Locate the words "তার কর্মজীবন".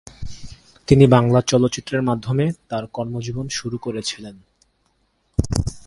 2.69-3.47